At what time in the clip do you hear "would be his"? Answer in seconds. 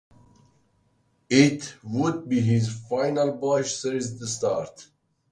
1.83-2.67